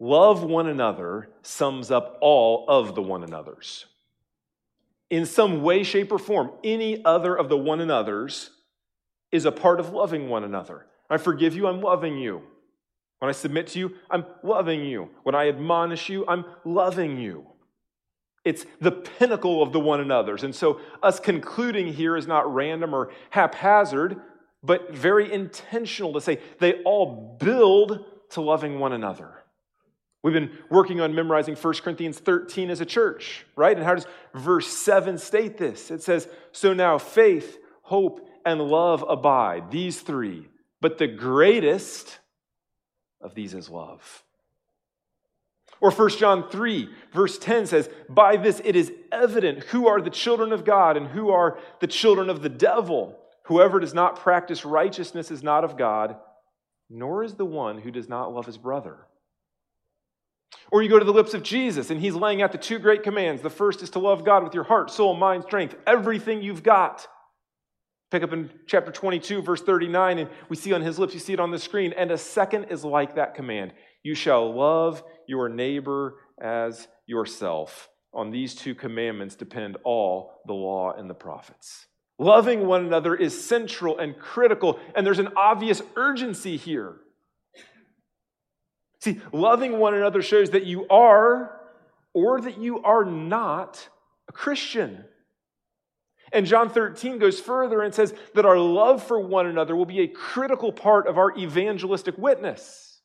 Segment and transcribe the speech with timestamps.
[0.00, 3.86] love one another sums up all of the one another's.
[5.10, 8.50] In some way, shape, or form, any other of the one another's
[9.32, 10.86] is a part of loving one another.
[11.10, 12.42] I forgive you, I'm loving you.
[13.18, 15.10] When I submit to you, I'm loving you.
[15.22, 17.46] When I admonish you, I'm loving you.
[18.44, 20.44] It's the pinnacle of the one another's.
[20.44, 24.20] And so, us concluding here is not random or haphazard,
[24.62, 29.44] but very intentional to say they all build to loving one another.
[30.22, 33.76] We've been working on memorizing 1 Corinthians 13 as a church, right?
[33.76, 35.90] And how does verse 7 state this?
[35.90, 40.48] It says, So now faith, hope, and love abide, these three,
[40.80, 42.18] but the greatest
[43.20, 44.24] of these is love.
[45.80, 50.10] Or 1 John 3, verse 10 says, By this it is evident who are the
[50.10, 53.16] children of God and who are the children of the devil.
[53.44, 56.16] Whoever does not practice righteousness is not of God,
[56.90, 59.07] nor is the one who does not love his brother.
[60.70, 63.02] Or you go to the lips of Jesus, and he's laying out the two great
[63.02, 63.42] commands.
[63.42, 67.06] The first is to love God with your heart, soul, mind, strength, everything you've got.
[68.10, 71.34] Pick up in chapter 22, verse 39, and we see on his lips, you see
[71.34, 71.92] it on the screen.
[71.92, 73.72] And a second is like that command
[74.02, 77.88] You shall love your neighbor as yourself.
[78.14, 81.86] On these two commandments depend all the law and the prophets.
[82.18, 86.96] Loving one another is central and critical, and there's an obvious urgency here.
[89.00, 91.60] See, loving one another shows that you are
[92.14, 93.88] or that you are not
[94.28, 95.04] a Christian.
[96.32, 100.00] And John 13 goes further and says that our love for one another will be
[100.00, 103.00] a critical part of our evangelistic witness.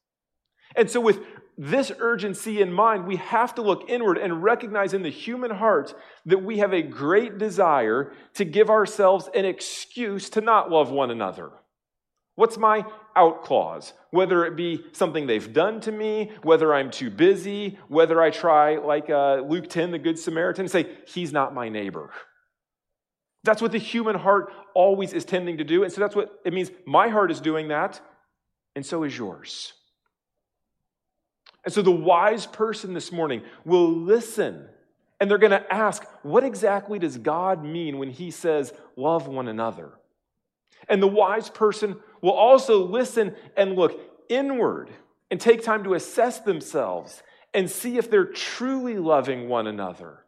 [0.75, 1.19] And so, with
[1.55, 5.93] this urgency in mind, we have to look inward and recognize in the human heart
[6.25, 11.11] that we have a great desire to give ourselves an excuse to not love one
[11.11, 11.51] another.
[12.35, 13.93] What's my out clause?
[14.09, 18.77] Whether it be something they've done to me, whether I'm too busy, whether I try,
[18.77, 22.09] like uh, Luke 10, the Good Samaritan, say, He's not my neighbor.
[23.43, 25.83] That's what the human heart always is tending to do.
[25.83, 26.71] And so that's what it means.
[26.85, 27.99] My heart is doing that,
[28.75, 29.73] and so is yours.
[31.65, 34.67] And so the wise person this morning will listen
[35.19, 39.47] and they're going to ask, what exactly does God mean when he says, love one
[39.47, 39.91] another?
[40.89, 44.89] And the wise person will also listen and look inward
[45.29, 47.21] and take time to assess themselves
[47.53, 50.25] and see if they're truly loving one another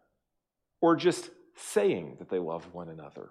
[0.82, 3.30] or just saying that they love one another.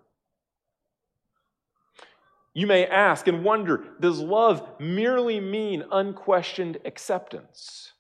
[2.54, 7.92] You may ask and wonder does love merely mean unquestioned acceptance?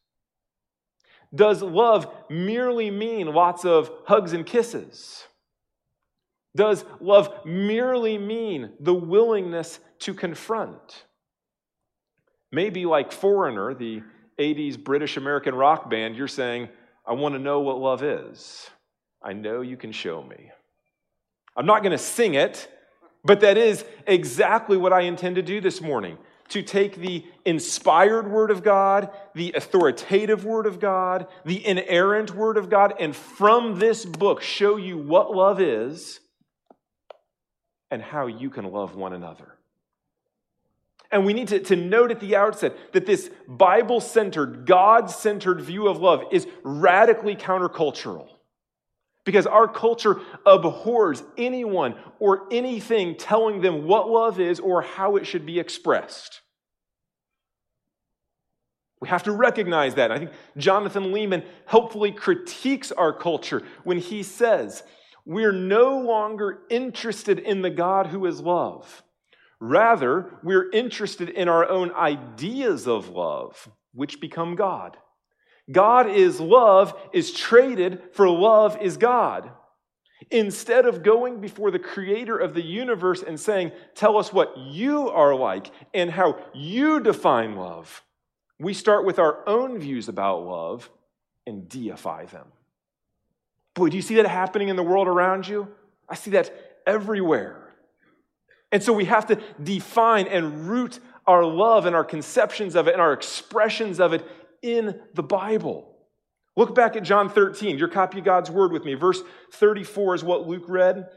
[1.34, 5.24] Does love merely mean lots of hugs and kisses?
[6.56, 11.04] Does love merely mean the willingness to confront?
[12.50, 14.02] Maybe, like Foreigner, the
[14.38, 16.68] 80s British American rock band, you're saying,
[17.06, 18.70] I want to know what love is.
[19.22, 20.50] I know you can show me.
[21.56, 22.68] I'm not going to sing it,
[23.24, 28.30] but that is exactly what I intend to do this morning to take the inspired
[28.30, 33.78] Word of God, the authoritative Word of God, the inerrant Word of God, and from
[33.78, 36.20] this book show you what love is
[37.90, 39.54] and how you can love one another.
[41.14, 45.60] And we need to, to note at the outset that this Bible centered, God centered
[45.60, 48.26] view of love is radically countercultural.
[49.24, 55.24] Because our culture abhors anyone or anything telling them what love is or how it
[55.24, 56.40] should be expressed.
[59.00, 60.10] We have to recognize that.
[60.10, 64.82] I think Jonathan Leeman helpfully critiques our culture when he says,
[65.24, 69.04] We're no longer interested in the God who is love.
[69.60, 74.96] Rather, we're interested in our own ideas of love, which become God.
[75.70, 79.50] God is love is traded for love is God.
[80.30, 85.08] Instead of going before the creator of the universe and saying, Tell us what you
[85.08, 88.02] are like and how you define love,
[88.58, 90.90] we start with our own views about love
[91.46, 92.46] and deify them.
[93.74, 95.68] Boy, do you see that happening in the world around you?
[96.08, 97.63] I see that everywhere.
[98.74, 100.98] And so we have to define and root
[101.28, 104.28] our love and our conceptions of it and our expressions of it
[104.62, 105.96] in the Bible.
[106.56, 108.94] Look back at John 13, your copy of God's word with me.
[108.94, 109.22] Verse
[109.52, 111.08] 34 is what Luke read.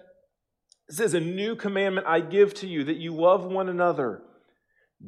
[0.88, 4.22] It says, A new commandment I give to you, that you love one another.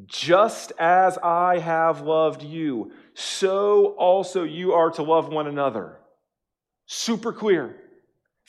[0.07, 5.99] Just as I have loved you, so also you are to love one another.
[6.87, 7.75] Super clear.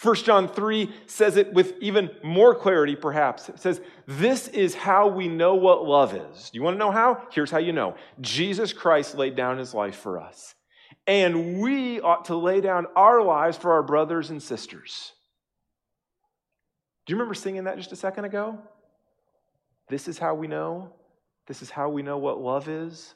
[0.03, 3.51] 1 John 3 says it with even more clarity, perhaps.
[3.51, 6.51] It says, This is how we know what love is.
[6.55, 7.27] You want to know how?
[7.31, 10.55] Here's how you know Jesus Christ laid down his life for us.
[11.07, 15.13] And we ought to lay down our lives for our brothers and sisters.
[17.05, 18.59] Do you remember singing that just a second ago?
[19.89, 20.95] This is how we know.
[21.47, 23.15] This is how we know what love is.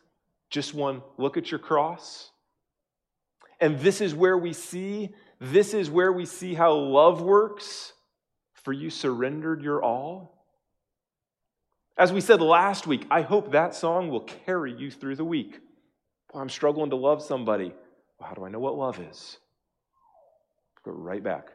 [0.51, 2.31] Just one look at your cross.
[3.61, 5.15] And this is where we see,
[5.53, 7.93] this is where we see how love works.
[8.65, 10.47] For you surrendered your all.
[11.99, 15.61] As we said last week, I hope that song will carry you through the week.
[16.35, 17.75] I'm struggling to love somebody.
[18.19, 19.39] Well, how do I know what love is?
[20.85, 21.49] Go right back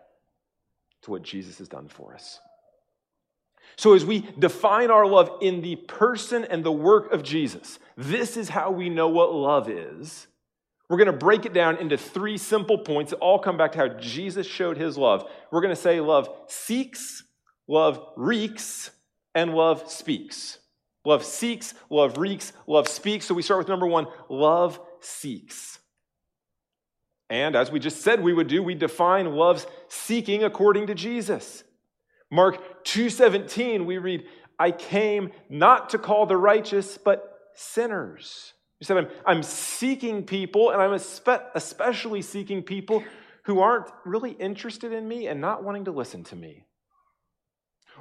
[1.02, 2.40] to what Jesus has done for us.
[3.76, 8.38] So, as we define our love in the person and the work of Jesus, this
[8.38, 10.28] is how we know what love is.
[10.90, 13.78] We're going to break it down into three simple points that all come back to
[13.78, 15.30] how Jesus showed his love.
[15.52, 17.24] We're going to say love seeks,
[17.68, 18.90] love reeks,
[19.36, 20.58] and love speaks.
[21.06, 23.26] Love seeks, love reeks, love speaks.
[23.26, 25.80] So we start with number one love seeks.
[27.30, 31.64] And as we just said we would do, we define love's seeking according to Jesus.
[32.32, 34.28] Mark 2:17 we read,
[34.58, 40.72] "I came not to call the righteous, but sinners." He said, I'm, I'm seeking people,
[40.72, 43.04] and I'm especially seeking people
[43.44, 46.66] who aren't really interested in me and not wanting to listen to me.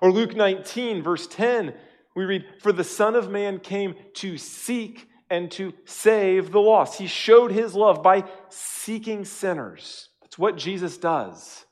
[0.01, 1.75] Or Luke 19, verse 10,
[2.15, 6.99] we read, For the Son of Man came to seek and to save the lost.
[6.99, 10.09] He showed his love by seeking sinners.
[10.23, 11.65] That's what Jesus does.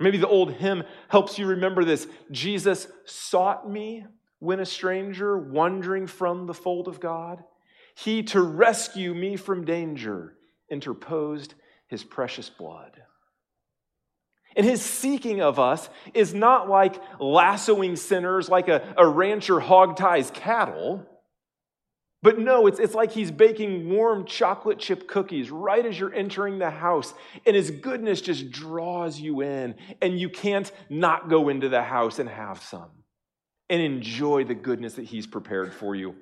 [0.00, 2.06] Maybe the old hymn helps you remember this.
[2.30, 4.06] Jesus sought me
[4.38, 7.44] when a stranger, wandering from the fold of God.
[7.94, 10.34] He, to rescue me from danger,
[10.70, 11.54] interposed
[11.86, 13.00] his precious blood.
[14.56, 19.96] And his seeking of us is not like lassoing sinners like a, a rancher hog
[19.96, 21.04] ties cattle.
[22.22, 26.58] But no, it's, it's like he's baking warm chocolate chip cookies right as you're entering
[26.58, 27.12] the house.
[27.44, 32.18] And his goodness just draws you in, and you can't not go into the house
[32.18, 32.90] and have some
[33.68, 36.14] and enjoy the goodness that he's prepared for you.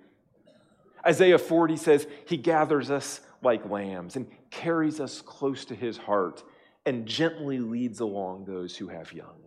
[1.07, 6.43] Isaiah 40 says, He gathers us like lambs and carries us close to His heart
[6.87, 9.43] and gently leads along those who have young.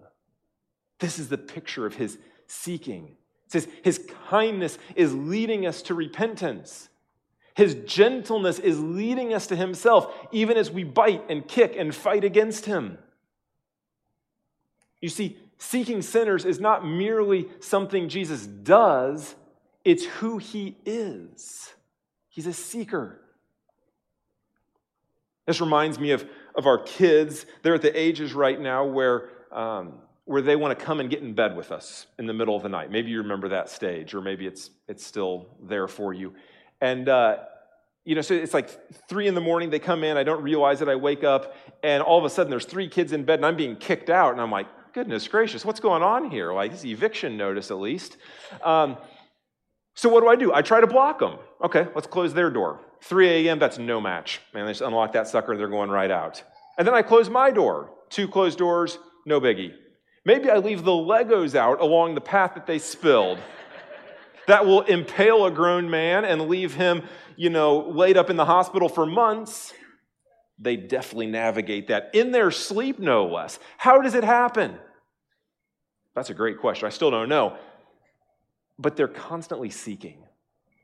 [0.99, 2.17] This is the picture of His
[2.47, 3.15] seeking.
[3.45, 6.89] It says, His kindness is leading us to repentance.
[7.55, 12.23] His gentleness is leading us to Himself, even as we bite and kick and fight
[12.23, 12.97] against Him.
[15.01, 19.35] You see, seeking sinners is not merely something Jesus does,
[19.85, 21.73] it's who he is.
[22.27, 23.21] He's a seeker.
[25.45, 27.45] This reminds me of, of our kids.
[27.61, 29.93] They're at the ages right now where, um,
[30.25, 32.63] where they want to come and get in bed with us in the middle of
[32.63, 32.89] the night.
[32.91, 36.33] Maybe you remember that stage, or maybe it's, it's still there for you.
[36.81, 37.37] And, uh,
[38.05, 38.69] you know, so it's like
[39.07, 42.03] three in the morning, they come in, I don't realize it, I wake up, and
[42.03, 44.41] all of a sudden there's three kids in bed, and I'm being kicked out, and
[44.41, 46.53] I'm like, goodness gracious, what's going on here?
[46.53, 48.17] Like, this eviction notice at least.
[48.63, 48.97] Um,
[49.95, 50.53] so what do I do?
[50.53, 51.37] I try to block them.
[51.63, 52.81] Okay, let's close their door.
[53.03, 54.41] 3 a.m., that's no match.
[54.53, 56.43] Man, they just unlock that sucker and they're going right out.
[56.77, 57.91] And then I close my door.
[58.09, 59.73] Two closed doors, no biggie.
[60.25, 63.39] Maybe I leave the Legos out along the path that they spilled.
[64.47, 67.03] that will impale a grown man and leave him,
[67.37, 69.73] you know, laid up in the hospital for months.
[70.59, 73.59] They definitely navigate that in their sleep, no less.
[73.77, 74.77] How does it happen?
[76.15, 76.85] That's a great question.
[76.85, 77.57] I still don't know
[78.77, 80.17] but they're constantly seeking.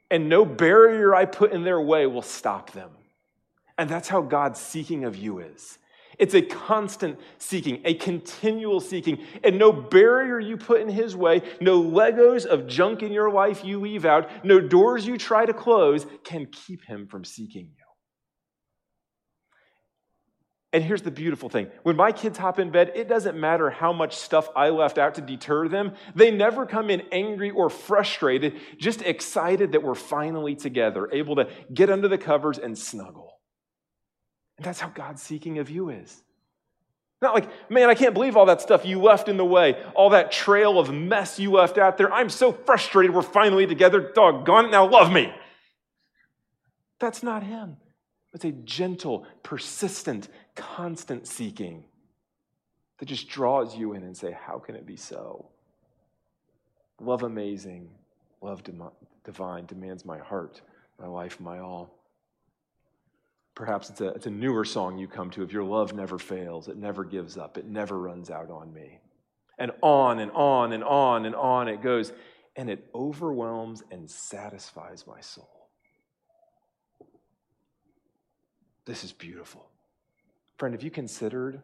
[0.10, 2.92] And no barrier I put in their way will stop them.
[3.78, 5.78] And that's how God's seeking of you is.
[6.20, 11.42] It's a constant seeking, a continual seeking, and no barrier you put in His way,
[11.60, 15.54] no Legos of junk in your life you leave out, no doors you try to
[15.54, 17.81] close can keep Him from seeking you.
[20.74, 23.92] And here's the beautiful thing when my kids hop in bed, it doesn't matter how
[23.92, 25.94] much stuff I left out to deter them.
[26.16, 31.50] They never come in angry or frustrated, just excited that we're finally together, able to
[31.74, 33.34] get under the covers and snuggle.
[34.58, 36.24] And that's how God's seeking of you is.
[37.22, 40.12] Not like, man, I can't believe all that stuff you left in the way, all
[40.12, 42.12] that trail of mess you left out there.
[42.12, 44.12] I'm so frustrated we're finally together.
[44.16, 45.32] Doggone it, now love me.
[47.00, 47.78] That's not Him.
[48.34, 51.86] It's a gentle, persistent, constant seeking
[53.00, 55.50] that just draws you in and say, How can it be so?
[57.00, 57.90] Love amazing,
[58.42, 58.62] love
[59.24, 60.62] divine demands my heart,
[61.00, 61.98] my life, my all.
[63.56, 66.68] Perhaps it's a, it's a newer song you come to of Your love never fails,
[66.68, 69.00] it never gives up, it never runs out on me.
[69.58, 72.14] And on and on and on and on it goes,
[72.56, 75.70] and it overwhelms and satisfies my soul.
[78.86, 79.71] This is beautiful.
[80.62, 81.60] Friend, have you considered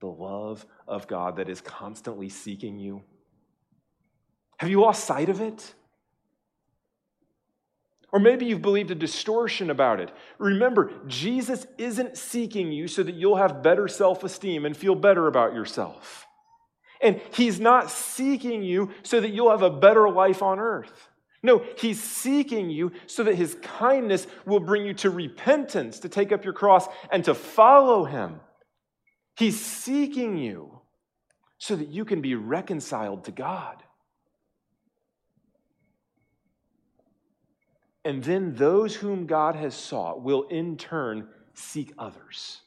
[0.00, 3.02] the love of God that is constantly seeking you?
[4.56, 5.74] Have you lost sight of it?
[8.14, 10.10] Or maybe you've believed a distortion about it.
[10.38, 15.26] Remember, Jesus isn't seeking you so that you'll have better self esteem and feel better
[15.26, 16.26] about yourself.
[17.02, 21.10] And He's not seeking you so that you'll have a better life on earth.
[21.44, 26.32] No, He's seeking you so that His kindness will bring you to repentance, to take
[26.32, 28.40] up your cross, and to follow Him.
[29.36, 30.80] He's seeking you
[31.58, 33.82] so that you can be reconciled to God.
[38.06, 42.62] And then those whom God has sought will in turn seek others.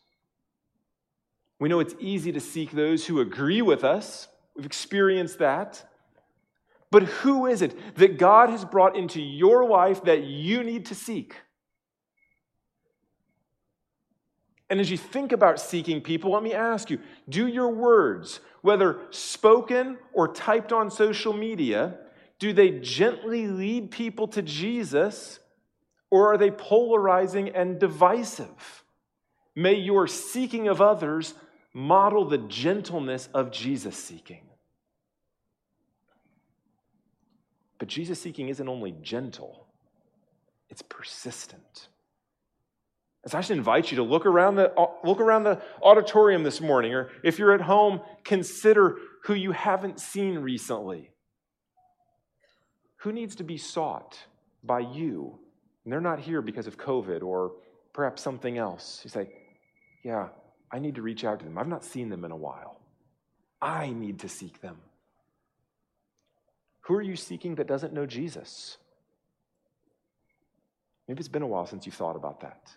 [1.60, 4.27] We know it's easy to seek those who agree with us.
[4.55, 5.84] We've experienced that.
[6.89, 10.96] But who is it that God has brought into your life that you need to
[10.96, 11.36] seek?
[14.70, 19.00] And as you think about seeking people, let me ask you do your words, whether
[19.12, 21.98] spoken or typed on social media,
[22.39, 25.39] do they gently lead people to Jesus
[26.10, 28.84] or are they polarizing and divisive?
[29.56, 31.34] May your seeking of others
[31.74, 34.47] model the gentleness of Jesus seeking.
[37.79, 39.67] But Jesus seeking isn't only gentle,
[40.69, 41.89] it's persistent.
[43.25, 44.72] So I should invite you to look around the
[45.03, 50.00] look around the auditorium this morning, or if you're at home, consider who you haven't
[50.00, 51.12] seen recently.
[53.01, 54.17] Who needs to be sought
[54.63, 55.39] by you?
[55.84, 57.53] And they're not here because of COVID or
[57.93, 59.01] perhaps something else.
[59.03, 59.29] You say,
[60.03, 60.29] Yeah,
[60.72, 61.57] I need to reach out to them.
[61.57, 62.79] I've not seen them in a while.
[63.62, 64.77] I need to seek them.
[66.88, 68.77] Who are you seeking that doesn't know Jesus?
[71.08, 72.72] Maybe it's been a while since you thought about that.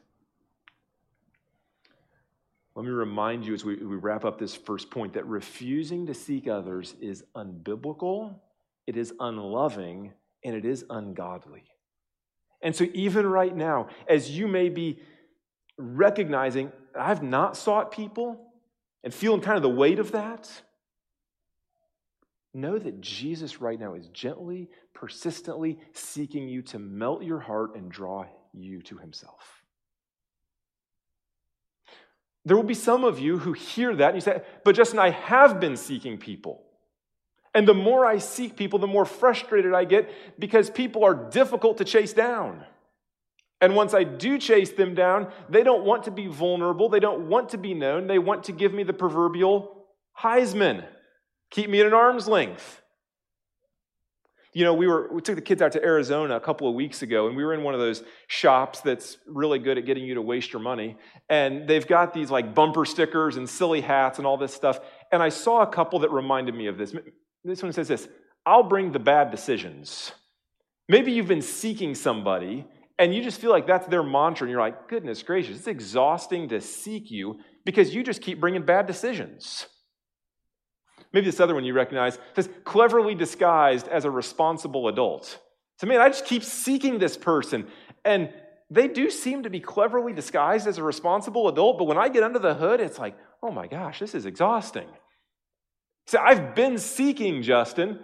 [2.76, 6.14] Let me remind you as we, we wrap up this first point that refusing to
[6.14, 8.36] seek others is unbiblical
[8.90, 10.14] it is unloving,
[10.44, 11.62] and it is ungodly.
[12.60, 14.98] And so, even right now, as you may be
[15.78, 18.52] recognizing, I've not sought people
[19.04, 20.50] and feeling kind of the weight of that,
[22.52, 27.90] know that Jesus right now is gently, persistently seeking you to melt your heart and
[27.90, 29.62] draw you to himself.
[32.44, 35.10] There will be some of you who hear that and you say, But Justin, I
[35.10, 36.62] have been seeking people.
[37.54, 41.78] And the more I seek people, the more frustrated I get because people are difficult
[41.78, 42.64] to chase down.
[43.60, 46.88] And once I do chase them down, they don't want to be vulnerable.
[46.88, 48.06] They don't want to be known.
[48.06, 49.84] They want to give me the proverbial
[50.18, 50.86] Heisman,
[51.50, 52.82] keep me at an arm's length.
[54.52, 57.02] You know, we were we took the kids out to Arizona a couple of weeks
[57.02, 60.14] ago, and we were in one of those shops that's really good at getting you
[60.14, 60.96] to waste your money.
[61.28, 64.80] And they've got these like bumper stickers and silly hats and all this stuff.
[65.12, 66.94] And I saw a couple that reminded me of this.
[67.44, 68.08] This one says this
[68.44, 70.12] I'll bring the bad decisions.
[70.88, 72.66] Maybe you've been seeking somebody
[73.00, 76.50] and you just feel like that's their mantra, and you're like, goodness gracious, it's exhausting
[76.50, 79.66] to seek you because you just keep bringing bad decisions.
[81.12, 85.38] Maybe this other one you recognize says, cleverly disguised as a responsible adult.
[85.78, 87.66] So, man, I just keep seeking this person,
[88.04, 88.32] and
[88.70, 92.22] they do seem to be cleverly disguised as a responsible adult, but when I get
[92.22, 94.86] under the hood, it's like, oh my gosh, this is exhausting.
[96.06, 98.00] See, I've been seeking Justin,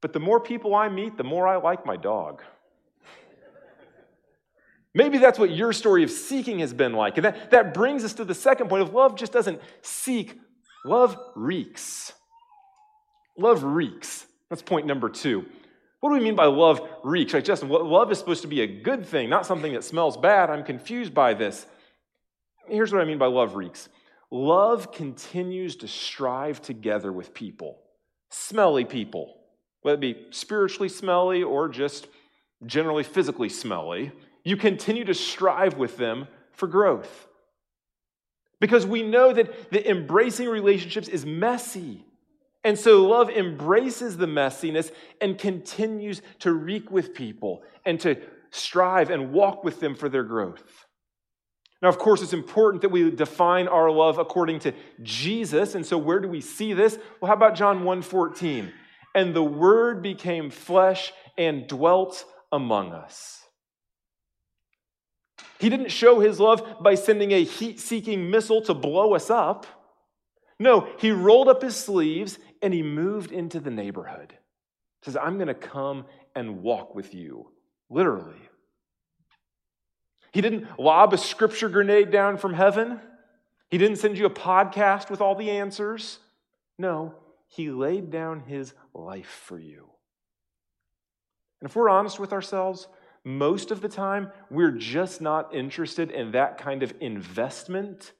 [0.00, 2.42] but the more people I meet, the more I like my dog.
[4.94, 7.18] Maybe that's what your story of seeking has been like.
[7.18, 10.38] And that, that brings us to the second point of love just doesn't seek,
[10.84, 12.12] love reeks.
[13.36, 14.26] Love reeks.
[14.50, 15.44] That's point number two.
[16.00, 17.32] What do we mean by love reeks?
[17.32, 20.50] Like, Justin, love is supposed to be a good thing, not something that smells bad.
[20.50, 21.66] I'm confused by this.
[22.68, 23.88] Here's what I mean by love reeks
[24.30, 27.80] Love continues to strive together with people,
[28.30, 29.36] smelly people,
[29.82, 32.08] whether it be spiritually smelly or just
[32.66, 34.12] generally physically smelly.
[34.42, 37.26] You continue to strive with them for growth.
[38.60, 42.04] Because we know that the embracing relationships is messy.
[42.62, 48.16] And so love embraces the messiness and continues to reek with people and to
[48.50, 50.86] strive and walk with them for their growth.
[51.82, 55.74] Now, of course, it's important that we define our love according to Jesus.
[55.74, 56.98] And so where do we see this?
[57.20, 58.72] Well, how about John 1:14?
[59.14, 63.43] And the word became flesh and dwelt among us.
[65.58, 69.66] He didn't show his love by sending a heat seeking missile to blow us up.
[70.58, 74.32] No, he rolled up his sleeves and he moved into the neighborhood.
[75.02, 77.50] He says, I'm going to come and walk with you,
[77.90, 78.40] literally.
[80.32, 83.00] He didn't lob a scripture grenade down from heaven.
[83.70, 86.18] He didn't send you a podcast with all the answers.
[86.78, 87.14] No,
[87.46, 89.88] he laid down his life for you.
[91.60, 92.88] And if we're honest with ourselves,
[93.24, 98.12] most of the time, we're just not interested in that kind of investment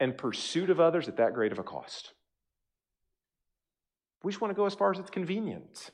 [0.00, 2.14] and pursuit of others at that great of a cost.
[4.22, 5.90] We just want to go as far as it's convenient.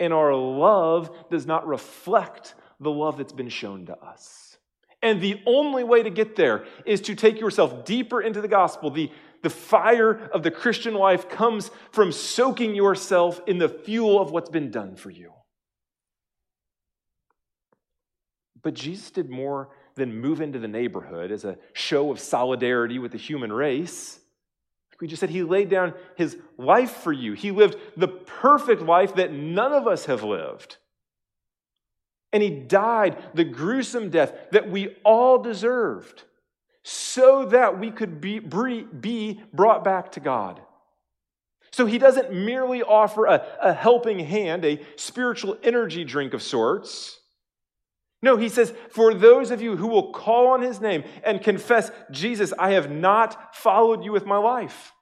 [0.00, 4.58] And our love does not reflect the love that's been shown to us.
[5.00, 8.90] And the only way to get there is to take yourself deeper into the gospel.
[8.90, 14.32] The, the fire of the Christian life comes from soaking yourself in the fuel of
[14.32, 15.32] what's been done for you.
[18.64, 23.12] But Jesus did more than move into the neighborhood as a show of solidarity with
[23.12, 24.18] the human race.
[25.00, 27.34] We just said he laid down his life for you.
[27.34, 30.78] He lived the perfect life that none of us have lived.
[32.32, 36.24] And he died the gruesome death that we all deserved
[36.82, 40.60] so that we could be, be brought back to God.
[41.70, 47.20] So he doesn't merely offer a, a helping hand, a spiritual energy drink of sorts.
[48.24, 51.90] No, he says, For those of you who will call on his name and confess,
[52.10, 54.94] Jesus, I have not followed you with my life.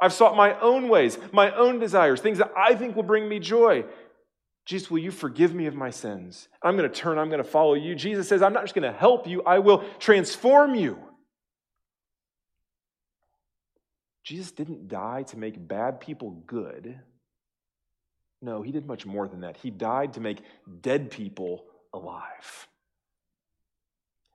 [0.00, 3.38] I've sought my own ways, my own desires, things that I think will bring me
[3.38, 3.84] joy.
[4.64, 6.48] Jesus, will you forgive me of my sins?
[6.62, 7.94] I'm going to turn, I'm going to follow you.
[7.94, 10.98] Jesus says, I'm not just going to help you, I will transform you.
[14.24, 16.98] Jesus didn't die to make bad people good.
[18.40, 19.58] No, he did much more than that.
[19.58, 20.38] He died to make
[20.80, 22.68] dead people alive.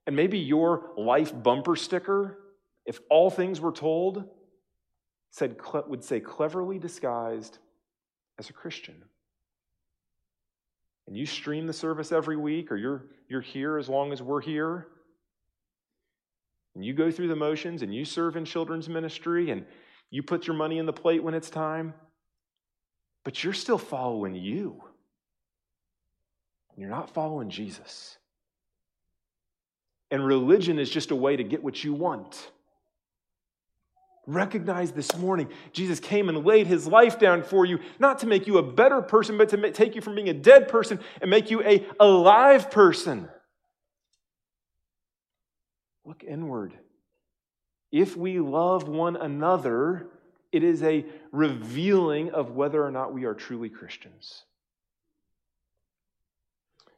[0.05, 2.39] And maybe your life bumper sticker,
[2.85, 4.25] if all things were told,
[5.31, 5.55] said,
[5.87, 7.57] would say cleverly disguised
[8.37, 8.95] as a Christian.
[11.07, 14.41] And you stream the service every week, or you're, you're here as long as we're
[14.41, 14.87] here.
[16.75, 19.65] And you go through the motions and you serve in children's ministry and
[20.09, 21.93] you put your money in the plate when it's time.
[23.23, 24.83] But you're still following you
[26.77, 28.17] you're not following Jesus.
[30.11, 32.51] And religion is just a way to get what you want.
[34.25, 38.47] Recognize this morning, Jesus came and laid his life down for you, not to make
[38.47, 41.51] you a better person, but to take you from being a dead person and make
[41.51, 43.27] you a alive person.
[46.05, 46.73] Look inward.
[47.91, 50.07] If we love one another,
[50.51, 54.43] it is a revealing of whether or not we are truly Christians.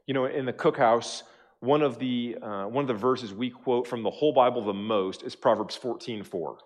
[0.07, 1.23] You know, in the cookhouse,
[1.59, 4.73] one of the, uh, one of the verses we quote from the whole Bible the
[4.73, 6.57] most is Proverbs 14 4.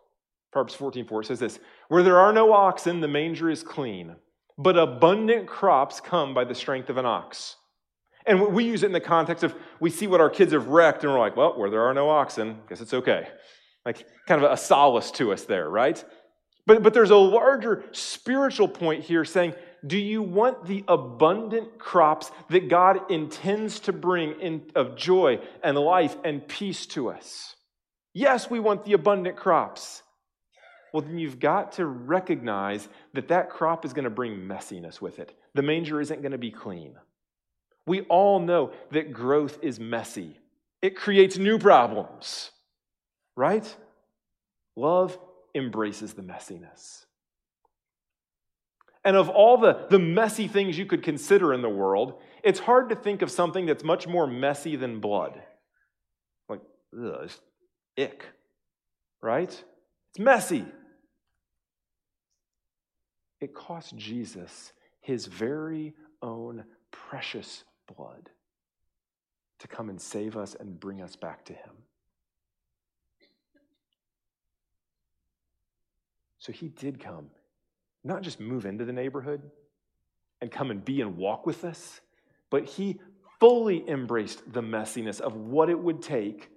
[0.52, 4.16] Proverbs 14 4 says this Where there are no oxen, the manger is clean,
[4.58, 7.56] but abundant crops come by the strength of an ox.
[8.26, 11.04] And we use it in the context of we see what our kids have wrecked,
[11.04, 13.28] and we're like, well, where there are no oxen, I guess it's okay.
[13.86, 16.04] Like kind of a solace to us there, right?
[16.66, 19.54] But, but there's a larger spiritual point here saying
[19.86, 25.78] do you want the abundant crops that God intends to bring in, of joy and
[25.78, 27.56] life and peace to us?
[28.14, 30.04] Yes, we want the abundant crops.
[30.94, 35.20] Well, then you've got to recognize that that crop is going to bring messiness with
[35.20, 35.38] it.
[35.54, 36.96] The manger isn't going to be clean.
[37.86, 40.38] We all know that growth is messy,
[40.82, 42.52] it creates new problems,
[43.36, 43.76] right?
[44.76, 45.18] Love
[45.56, 47.06] embraces the messiness.
[49.04, 52.90] And of all the, the messy things you could consider in the world, it's hard
[52.90, 55.42] to think of something that's much more messy than blood.
[56.50, 56.62] Like,
[56.98, 57.32] ugh,
[57.98, 58.26] ick,
[59.22, 59.50] right?
[60.10, 60.66] It's messy.
[63.40, 67.64] It cost Jesus his very own precious
[67.96, 68.30] blood
[69.60, 71.72] to come and save us and bring us back to him.
[76.40, 77.30] So he did come
[78.04, 79.42] not just move into the neighborhood
[80.42, 82.02] and come and be and walk with us,
[82.50, 83.00] but he
[83.40, 86.50] fully embraced the messiness of what it would take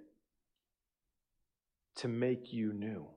[1.95, 3.07] to make you new.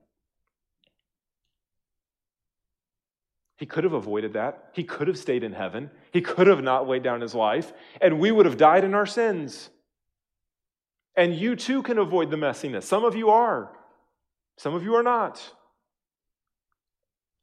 [3.57, 4.71] He could have avoided that.
[4.75, 5.91] He could have stayed in heaven.
[6.13, 9.07] He could have not laid down his life, and we would have died in our
[9.07, 9.71] sins.
[11.17, 12.83] And you too can avoid the messiness.
[12.83, 13.73] Some of you are,
[14.59, 15.43] some of you are not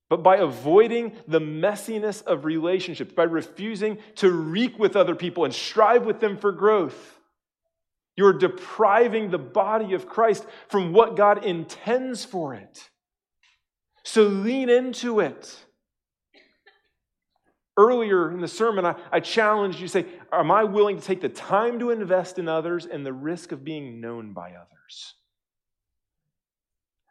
[0.10, 5.54] but by avoiding the messiness of relationships, by refusing to reek with other people and
[5.54, 7.20] strive with them for growth.
[8.16, 12.89] You're depriving the body of Christ from what God intends for it.
[14.04, 15.58] So lean into it.
[17.76, 21.30] Earlier in the sermon, I, I challenged you say, Am I willing to take the
[21.30, 25.16] time to invest in others and the risk of being known by others?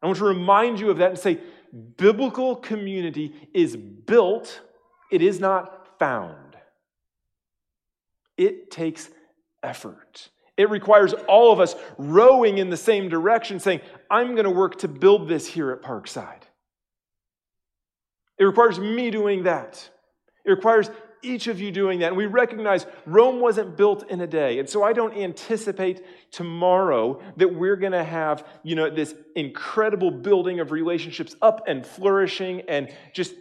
[0.03, 1.41] I want to remind you of that and say,
[1.73, 4.61] biblical community is built,
[5.11, 6.57] it is not found.
[8.37, 9.11] It takes
[9.63, 10.31] effort.
[10.57, 13.81] It requires all of us rowing in the same direction, saying,
[14.11, 16.43] I'm going to work to build this here at Parkside.
[18.39, 19.89] It requires me doing that.
[20.45, 20.91] It requires
[21.23, 22.09] each of you doing that.
[22.09, 24.59] And we recognize Rome wasn't built in a day.
[24.59, 30.11] And so I don't anticipate tomorrow that we're going to have, you know, this incredible
[30.11, 33.35] building of relationships up and flourishing and just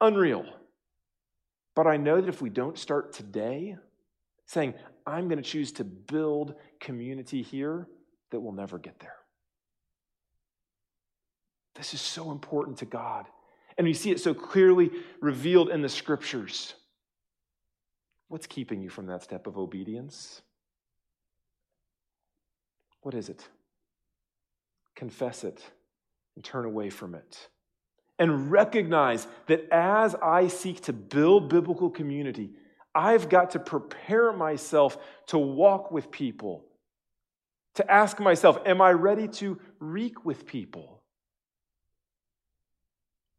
[0.00, 0.44] unreal.
[1.76, 3.76] But I know that if we don't start today
[4.46, 4.74] saying,
[5.06, 7.86] I'm going to choose to build community here,
[8.30, 9.14] that we'll never get there.
[11.74, 13.26] This is so important to God.
[13.78, 14.90] And we see it so clearly
[15.20, 16.74] revealed in the scriptures.
[18.30, 20.40] What's keeping you from that step of obedience?
[23.02, 23.48] What is it?
[24.94, 25.60] Confess it
[26.36, 27.48] and turn away from it.
[28.20, 32.52] And recognize that as I seek to build biblical community,
[32.94, 36.64] I've got to prepare myself to walk with people,
[37.74, 41.02] to ask myself, am I ready to reek with people?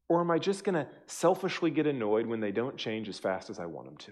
[0.09, 3.49] Or am I just going to selfishly get annoyed when they don't change as fast
[3.49, 4.11] as I want them to?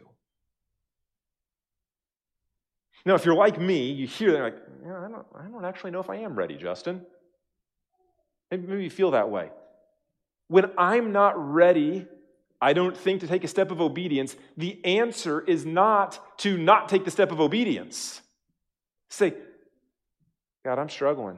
[3.05, 5.91] Now, if you're like me, you hear that, like, yeah, I, don't, I don't actually
[5.91, 7.05] know if I am ready, Justin.
[8.51, 9.49] Maybe, maybe you feel that way.
[10.47, 12.07] When I'm not ready,
[12.61, 16.89] I don't think to take a step of obedience, the answer is not to not
[16.89, 18.21] take the step of obedience.
[19.09, 19.33] Say,
[20.65, 21.37] God, I'm struggling.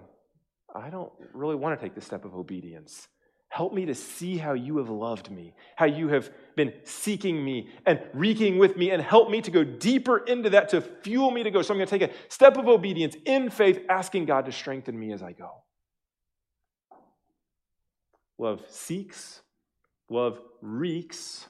[0.73, 3.07] I don't really want to take the step of obedience.
[3.51, 7.67] Help me to see how you have loved me, how you have been seeking me
[7.85, 11.43] and reeking with me, and help me to go deeper into that to fuel me
[11.43, 11.61] to go.
[11.61, 14.97] So I'm going to take a step of obedience in faith, asking God to strengthen
[14.97, 15.51] me as I go.
[18.37, 19.41] Love seeks,
[20.09, 21.45] love reeks,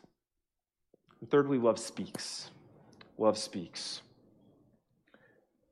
[1.21, 2.49] and thirdly, love speaks.
[3.19, 4.01] Love speaks.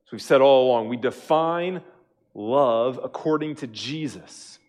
[0.04, 1.82] So we've said all along, we define
[2.34, 4.59] love according to Jesus.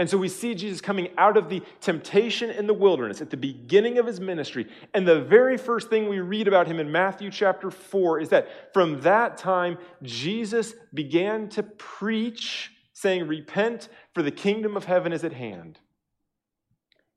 [0.00, 3.36] And so we see Jesus coming out of the temptation in the wilderness at the
[3.36, 4.66] beginning of his ministry.
[4.94, 8.72] And the very first thing we read about him in Matthew chapter 4 is that
[8.72, 15.22] from that time, Jesus began to preach, saying, Repent, for the kingdom of heaven is
[15.22, 15.78] at hand.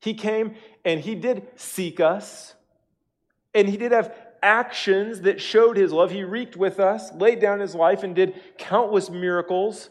[0.02, 2.54] He came and he did seek us,
[3.54, 6.12] and he did have actions that showed his love.
[6.12, 9.90] He wreaked with us, laid down his life, and did countless miracles.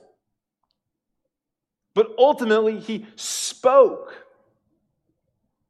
[1.95, 4.15] But ultimately, he spoke.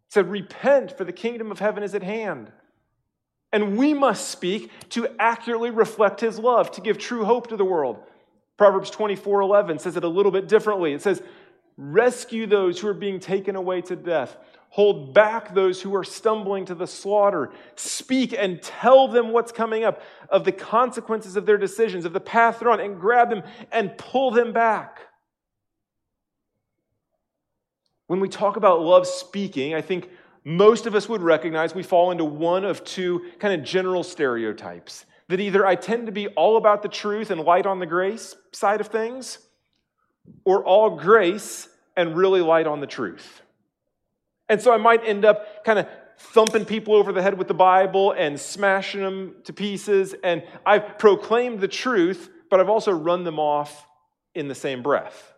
[0.08, 2.52] Said, Repent, for the kingdom of heaven is at hand.
[3.52, 7.64] And we must speak to accurately reflect his love, to give true hope to the
[7.64, 7.98] world.
[8.56, 10.92] Proverbs 24 11 says it a little bit differently.
[10.92, 11.22] It says,
[11.76, 14.36] Rescue those who are being taken away to death.
[14.70, 17.50] Hold back those who are stumbling to the slaughter.
[17.76, 22.20] Speak and tell them what's coming up, of the consequences of their decisions, of the
[22.20, 25.00] path they're on, and grab them and pull them back.
[28.06, 30.10] When we talk about love speaking, I think
[30.44, 35.06] most of us would recognize we fall into one of two kind of general stereotypes.
[35.28, 38.34] That either I tend to be all about the truth and light on the grace
[38.52, 39.38] side of things,
[40.44, 43.42] or all grace and really light on the truth.
[44.48, 45.86] And so I might end up kind of
[46.18, 50.14] thumping people over the head with the Bible and smashing them to pieces.
[50.22, 53.86] And I've proclaimed the truth, but I've also run them off
[54.34, 55.32] in the same breath.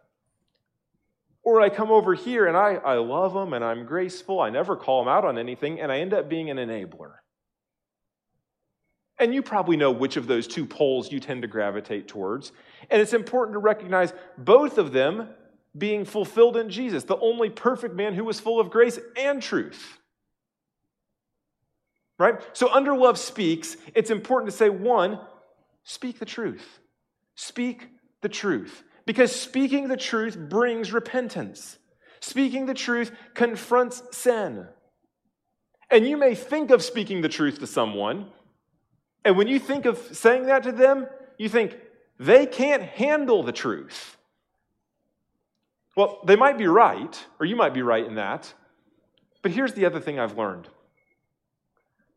[1.44, 4.40] Or I come over here and I, I love them and I'm graceful.
[4.40, 7.16] I never call them out on anything, and I end up being an enabler.
[9.18, 12.52] And you probably know which of those two poles you tend to gravitate towards.
[12.90, 15.28] And it's important to recognize both of them
[15.76, 19.98] being fulfilled in Jesus, the only perfect man who was full of grace and truth.
[22.18, 22.40] Right?
[22.52, 25.18] So, under love speaks, it's important to say one,
[25.82, 26.80] speak the truth.
[27.34, 27.88] Speak
[28.20, 28.84] the truth.
[29.06, 31.78] Because speaking the truth brings repentance.
[32.20, 34.66] Speaking the truth confronts sin.
[35.90, 38.30] And you may think of speaking the truth to someone,
[39.24, 41.06] and when you think of saying that to them,
[41.38, 41.76] you think
[42.18, 44.16] they can't handle the truth.
[45.96, 48.52] Well, they might be right, or you might be right in that.
[49.42, 50.68] But here's the other thing I've learned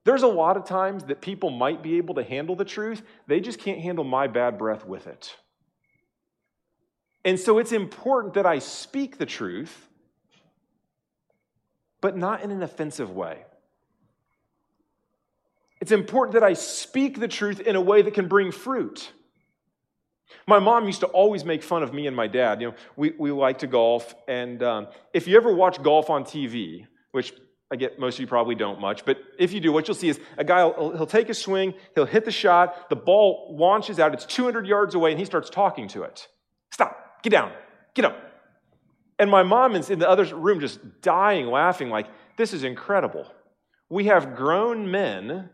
[0.03, 3.39] There's a lot of times that people might be able to handle the truth, they
[3.39, 5.35] just can't handle my bad breath with it.
[7.27, 9.89] And so it's important that I speak the truth,
[11.99, 13.43] but not in an offensive way.
[15.81, 19.11] It's important that I speak the truth in a way that can bring fruit.
[20.47, 22.61] My mom used to always make fun of me and my dad.
[22.61, 26.23] You know, we, we like to golf, and um, if you ever watch golf on
[26.23, 27.33] TV, which
[27.69, 30.07] I get most of you probably don't much, but if you do, what you'll see
[30.07, 33.99] is a guy, will, he'll take a swing, he'll hit the shot, the ball launches
[33.99, 36.29] out, it's 200 yards away, and he starts talking to it.
[37.23, 37.51] Get down,
[37.93, 38.17] get up.
[39.19, 43.25] And my mom is in the other room just dying laughing, like, this is incredible.
[43.89, 45.49] We have grown men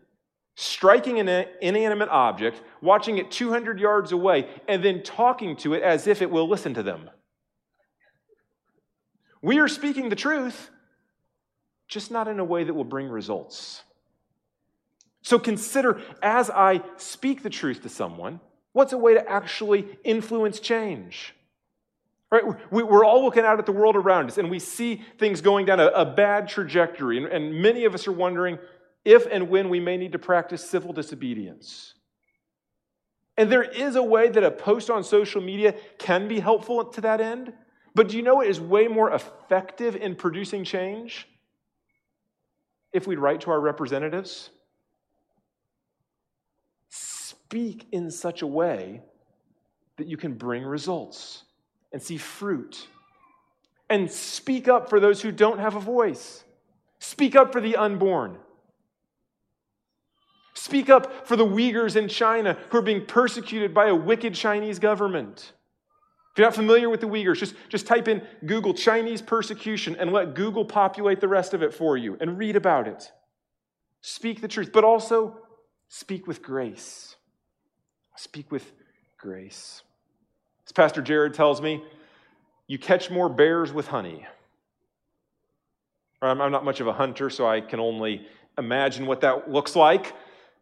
[0.56, 6.06] striking an inanimate object, watching it 200 yards away, and then talking to it as
[6.06, 7.10] if it will listen to them.
[9.42, 10.70] We are speaking the truth,
[11.88, 13.82] just not in a way that will bring results.
[15.22, 18.40] So consider as I speak the truth to someone,
[18.72, 21.34] what's a way to actually influence change?
[22.34, 22.42] Right?
[22.72, 25.78] We're all looking out at the world around us and we see things going down
[25.78, 27.24] a, bad trajectory.
[27.32, 28.58] And many of us are wondering,
[29.04, 31.94] if and when we may need to practice civil disobedience.
[33.36, 37.00] And there is a way that a post on social media can be helpful to
[37.02, 37.52] that end.
[37.94, 41.28] But do you know it is way more effective in producing change?
[42.92, 44.50] If we write to our representatives,
[46.88, 49.02] speak in such a way
[49.98, 51.44] that you can bring results
[51.94, 52.88] and see fruit.
[53.88, 56.42] And speak up for those who don't have a voice.
[56.98, 58.36] Speak up for the unborn.
[60.54, 64.80] Speak up for the Uyghurs in China who are being persecuted by a wicked Chinese
[64.80, 65.52] government.
[66.32, 70.12] If you're not familiar with the Uyghurs, just, just type in Google Chinese persecution and
[70.12, 73.12] let Google populate the rest of it for you and read about it.
[74.00, 75.38] Speak the truth, but also
[75.88, 77.14] speak with grace.
[78.16, 78.72] Speak with
[79.16, 79.82] grace.
[80.66, 81.82] As Pastor Jared tells me,
[82.66, 84.26] you catch more bears with honey.
[86.22, 90.14] I'm not much of a hunter, so I can only imagine what that looks like.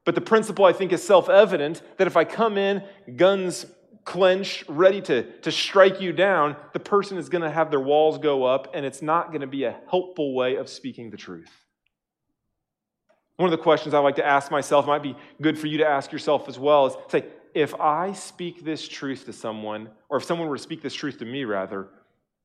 [0.05, 2.83] But the principle, I think, is self evident that if I come in,
[3.15, 3.67] guns
[4.05, 8.19] clenched, ready to, to strike you down, the person is going to have their walls
[8.19, 11.51] go up, and it's not going to be a helpful way of speaking the truth.
[13.37, 15.87] One of the questions I like to ask myself, might be good for you to
[15.87, 20.25] ask yourself as well, is say, if I speak this truth to someone, or if
[20.25, 21.89] someone were to speak this truth to me, rather,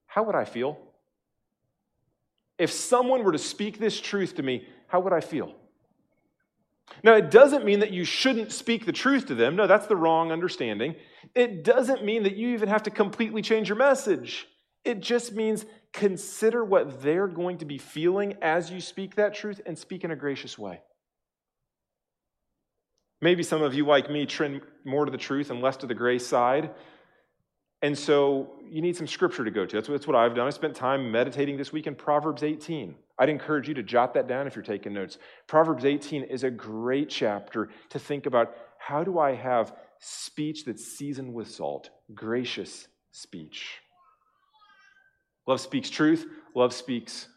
[0.06, 0.78] how would I feel?
[2.58, 5.54] If someone were to speak this truth to me, how would I feel?
[7.04, 9.56] Now, it doesn't mean that you shouldn't speak the truth to them.
[9.56, 10.96] No, that's the wrong understanding.
[11.36, 14.48] It doesn't mean that you even have to completely change your message.
[14.84, 19.62] It just means consider what they're going to be feeling as you speak that truth
[19.66, 20.82] and speak in a gracious way.
[23.22, 25.96] Maybe some of you, like me, trend more to the truth and less to the
[25.96, 26.72] grace side.
[27.82, 29.76] And so you need some scripture to go to.
[29.76, 30.48] That's, that's what I've done.
[30.48, 32.96] I spent time meditating this week in Proverbs 18.
[33.20, 35.18] I'd encourage you to jot that down if you're taking notes.
[35.48, 40.86] Proverbs 18 is a great chapter to think about how do I have speech that's
[40.86, 43.80] seasoned with salt, gracious speech.
[45.48, 46.26] Love speaks truth,
[46.56, 47.28] love speaks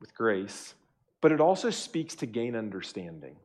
[0.00, 0.74] with grace,
[1.20, 3.36] but it also speaks to gain understanding.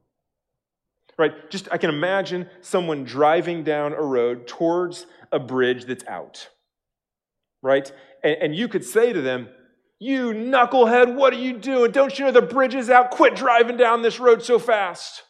[1.20, 1.52] Right?
[1.52, 6.48] Just I can imagine someone driving down a road towards a bridge that's out.
[7.62, 7.92] Right?
[8.24, 9.50] And, and you could say to them,
[10.00, 11.92] you knucklehead, what are you doing?
[11.92, 13.12] Don't you know the bridge is out?
[13.12, 15.24] Quit driving down this road so fast.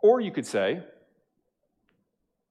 [0.00, 0.82] Or you could say,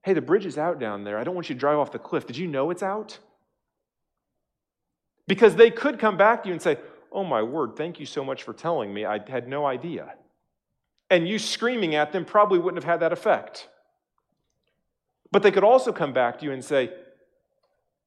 [0.03, 1.17] Hey, the bridge is out down there.
[1.17, 2.25] I don't want you to drive off the cliff.
[2.25, 3.19] Did you know it's out?
[5.27, 6.77] Because they could come back to you and say,
[7.11, 9.03] Oh my word, thank you so much for telling me.
[9.05, 10.13] I had no idea.
[11.09, 13.67] And you screaming at them probably wouldn't have had that effect.
[15.31, 16.91] But they could also come back to you and say,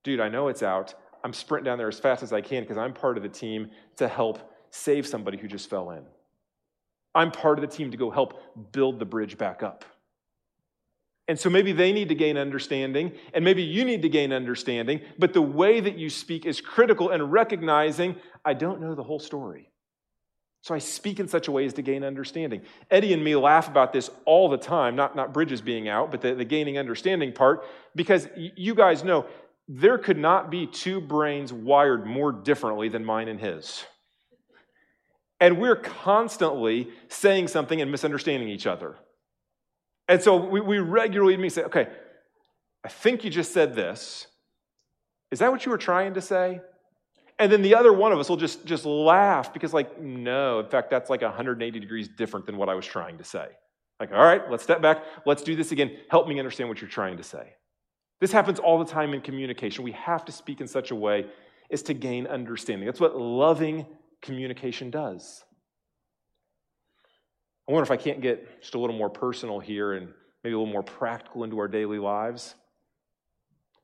[0.04, 0.94] Dude, I know it's out.
[1.22, 3.70] I'm sprinting down there as fast as I can because I'm part of the team
[3.96, 6.04] to help save somebody who just fell in.
[7.14, 9.84] I'm part of the team to go help build the bridge back up.
[11.28, 15.00] And so maybe they need to gain understanding, and maybe you need to gain understanding,
[15.18, 19.20] but the way that you speak is critical in recognizing I don't know the whole
[19.20, 19.71] story.
[20.62, 22.62] So I speak in such a way as to gain understanding.
[22.88, 26.20] Eddie and me laugh about this all the time, not, not bridges being out, but
[26.20, 27.64] the, the gaining understanding part,
[27.96, 29.26] because you guys know
[29.66, 33.84] there could not be two brains wired more differently than mine and his.
[35.40, 38.94] And we're constantly saying something and misunderstanding each other.
[40.06, 41.88] And so we, we regularly meet say, okay,
[42.84, 44.28] I think you just said this.
[45.32, 46.60] Is that what you were trying to say?
[47.42, 50.66] And then the other one of us will just, just laugh because, like, no, in
[50.66, 53.48] fact, that's like 180 degrees different than what I was trying to say.
[53.98, 55.02] Like, all right, let's step back.
[55.26, 55.90] Let's do this again.
[56.08, 57.54] Help me understand what you're trying to say.
[58.20, 59.82] This happens all the time in communication.
[59.82, 61.26] We have to speak in such a way
[61.68, 62.86] as to gain understanding.
[62.86, 63.86] That's what loving
[64.20, 65.42] communication does.
[67.68, 70.06] I wonder if I can't get just a little more personal here and
[70.44, 72.54] maybe a little more practical into our daily lives.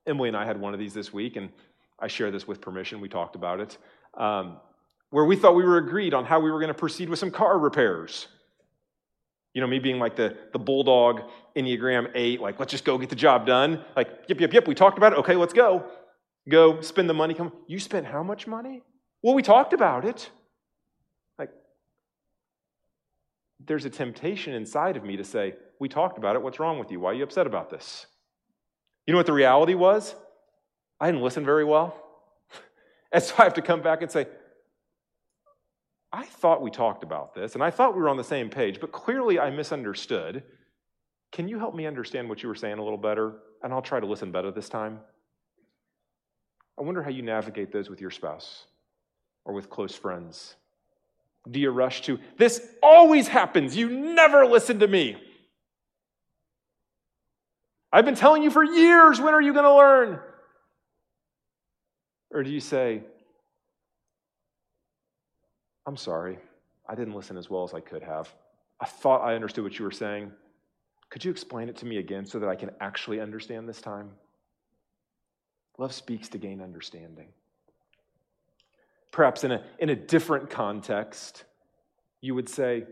[0.06, 1.50] Emily and I had one of these this week, and
[1.98, 3.00] I share this with permission.
[3.00, 3.76] We talked about it,
[4.14, 4.58] um,
[5.10, 7.30] where we thought we were agreed on how we were going to proceed with some
[7.30, 8.28] car repairs.
[9.54, 11.22] You know, me being like the, the bulldog
[11.56, 13.82] Enneagram 8, like, let's just go get the job done.
[13.96, 15.18] Like, yep, yep, yep, we talked about it.
[15.20, 15.84] Okay, let's go.
[16.48, 17.34] Go spend the money.
[17.34, 17.52] Come.
[17.66, 18.82] You spent how much money?
[19.22, 20.30] Well, we talked about it.
[21.38, 21.50] Like,
[23.66, 26.42] there's a temptation inside of me to say, we talked about it.
[26.42, 27.00] What's wrong with you?
[27.00, 28.06] Why are you upset about this?
[29.06, 30.14] You know what the reality was?
[31.00, 31.94] I didn't listen very well.
[33.12, 34.26] and so I have to come back and say,
[36.12, 38.80] I thought we talked about this, and I thought we were on the same page,
[38.80, 40.42] but clearly I misunderstood.
[41.32, 43.34] Can you help me understand what you were saying a little better?
[43.62, 45.00] And I'll try to listen better this time.
[46.78, 48.64] I wonder how you navigate those with your spouse
[49.44, 50.54] or with close friends.
[51.50, 55.16] Do you rush to, this always happens, you never listen to me?
[57.92, 60.20] I've been telling you for years, when are you going to learn?
[62.38, 63.02] Or do you say,
[65.88, 66.38] I'm sorry,
[66.88, 68.32] I didn't listen as well as I could have.
[68.78, 70.30] I thought I understood what you were saying.
[71.10, 74.10] Could you explain it to me again so that I can actually understand this time?
[75.78, 77.26] Love speaks to gain understanding.
[79.10, 81.42] Perhaps in a, in a different context,
[82.20, 82.84] you would say,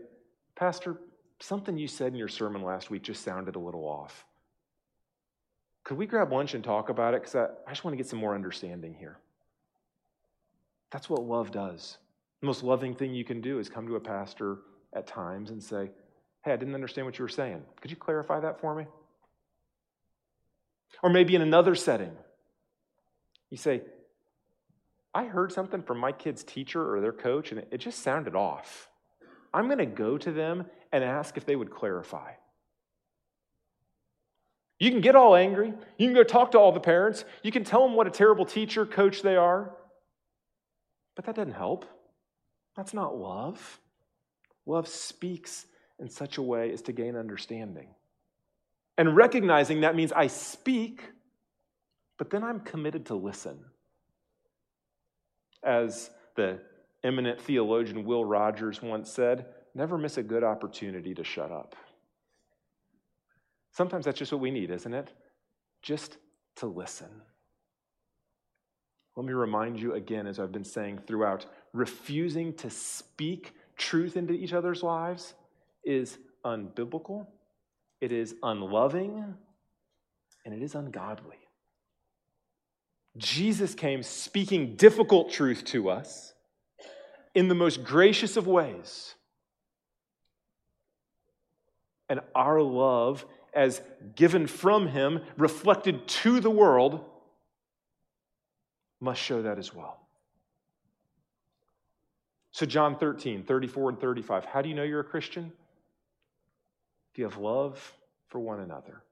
[0.57, 0.99] Pastor,
[1.39, 4.25] something you said in your sermon last week just sounded a little off.
[5.85, 7.21] Could we grab lunch and talk about it?
[7.21, 9.19] Because I, I just want to get some more understanding here.
[10.91, 11.97] That's what love does.
[12.41, 14.59] The most loving thing you can do is come to a pastor
[14.93, 15.89] at times and say,
[16.43, 17.61] Hey, I didn't understand what you were saying.
[17.81, 18.85] Could you clarify that for me?
[21.03, 22.15] Or maybe in another setting,
[23.49, 23.81] you say,
[25.13, 28.89] I heard something from my kid's teacher or their coach, and it just sounded off.
[29.53, 32.33] I'm going to go to them and ask if they would clarify.
[34.79, 35.73] You can get all angry.
[35.97, 37.25] You can go talk to all the parents.
[37.41, 39.71] You can tell them what a terrible teacher, coach they are.
[41.17, 41.85] But that doesn't help.
[42.77, 43.81] That's not love.
[44.67, 45.65] Love speaks
[45.99, 47.87] in such a way as to gain understanding.
[48.99, 51.01] And recognizing that means I speak,
[52.19, 53.57] but then I'm committed to listen.
[55.63, 56.59] As the
[57.03, 61.75] eminent theologian Will Rogers once said, never miss a good opportunity to shut up.
[63.71, 65.11] Sometimes that's just what we need, isn't it?
[65.81, 66.17] Just
[66.57, 67.09] to listen.
[69.17, 74.31] Let me remind you again, as I've been saying throughout, refusing to speak truth into
[74.31, 75.33] each other's lives
[75.83, 77.25] is unbiblical,
[77.99, 79.33] it is unloving,
[80.45, 81.39] and it is ungodly.
[83.17, 86.35] Jesus came speaking difficult truth to us
[87.33, 89.15] in the most gracious of ways.
[92.07, 93.81] And our love, as
[94.15, 97.03] given from him, reflected to the world,
[98.99, 99.99] must show that as well.
[102.51, 104.45] So, John 13, 34 and 35.
[104.45, 105.51] How do you know you're a Christian?
[107.11, 107.93] If you have love
[108.29, 109.03] for one another.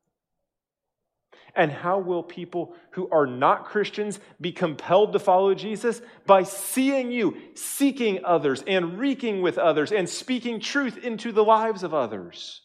[1.55, 6.01] And how will people who are not Christians be compelled to follow Jesus?
[6.25, 11.83] By seeing you, seeking others, and reeking with others, and speaking truth into the lives
[11.83, 12.61] of others.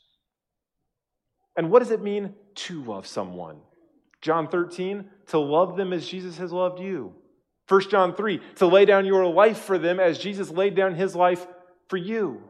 [1.56, 3.60] And what does it mean to love someone?
[4.20, 7.14] John 13, to love them as Jesus has loved you.
[7.68, 11.14] 1 John 3, to lay down your life for them as Jesus laid down his
[11.14, 11.46] life
[11.88, 12.42] for you.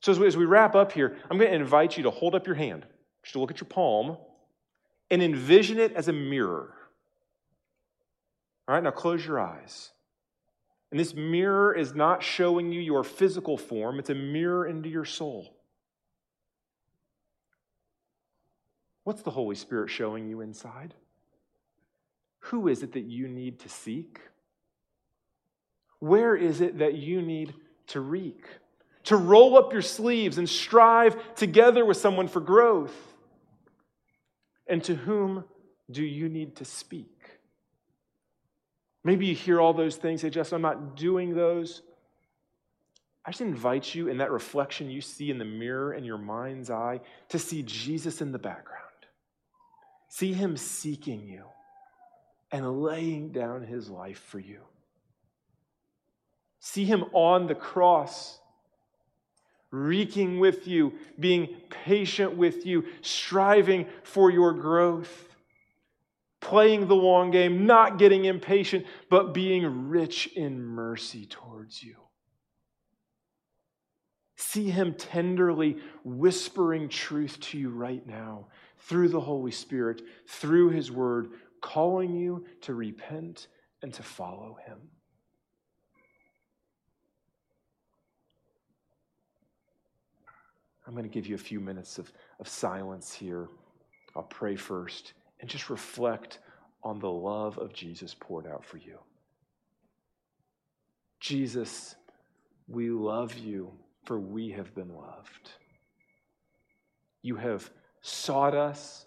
[0.00, 2.56] So, as we wrap up here, I'm going to invite you to hold up your
[2.56, 2.84] hand,
[3.22, 4.18] just to look at your palm,
[5.10, 6.74] and envision it as a mirror.
[8.68, 9.90] All right, now close your eyes.
[10.90, 15.06] And this mirror is not showing you your physical form, it's a mirror into your
[15.06, 15.53] soul.
[19.04, 20.94] What's the Holy Spirit showing you inside?
[22.40, 24.20] Who is it that you need to seek?
[25.98, 27.54] Where is it that you need
[27.88, 28.44] to reek?
[29.04, 32.94] To roll up your sleeves and strive together with someone for growth?
[34.66, 35.44] And to whom
[35.90, 37.10] do you need to speak?
[39.04, 41.82] Maybe you hear all those things, say, Justin, I'm not doing those.
[43.24, 46.70] I just invite you in that reflection you see in the mirror in your mind's
[46.70, 47.00] eye
[47.30, 48.83] to see Jesus in the background.
[50.14, 51.42] See him seeking you
[52.52, 54.60] and laying down his life for you.
[56.60, 58.38] See him on the cross,
[59.72, 61.48] reeking with you, being
[61.84, 65.34] patient with you, striving for your growth
[66.40, 71.96] playing the long game, not getting impatient, but being rich in mercy towards you.
[74.36, 78.46] See him tenderly whispering truth to you right now
[78.84, 81.30] through the Holy Spirit, through his word,
[81.60, 83.48] calling you to repent
[83.82, 84.78] and to follow him.
[90.86, 93.48] I'm going to give you a few minutes of, of silence here.
[94.14, 96.40] I'll pray first and just reflect
[96.82, 98.98] on the love of Jesus poured out for you.
[101.20, 101.94] Jesus,
[102.68, 103.72] we love you
[104.04, 105.50] for we have been loved.
[107.22, 107.70] You have
[108.06, 109.06] sought us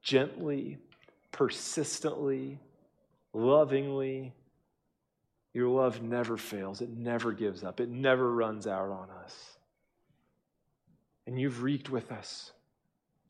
[0.00, 0.78] gently,
[1.32, 2.58] persistently,
[3.34, 4.32] lovingly.
[5.52, 9.58] Your love never fails, it never gives up, it never runs out on us.
[11.26, 12.52] And you've wreaked with us.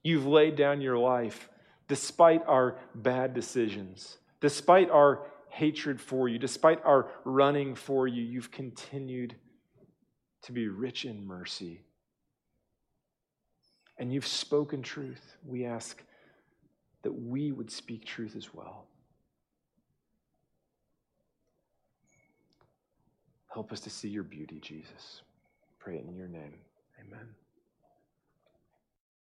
[0.05, 1.49] You've laid down your life
[1.89, 8.53] despite our bad decisions, despite our hatred for you, despite our running for you, you've
[8.53, 9.35] continued
[10.43, 11.81] to be rich in mercy.
[13.99, 15.37] And you've spoken truth.
[15.47, 16.03] We ask
[17.03, 18.87] that we would speak truth as well.
[23.53, 25.23] Help us to see your beauty, Jesus.
[25.79, 26.55] Pray it in your name.
[27.01, 27.29] Amen.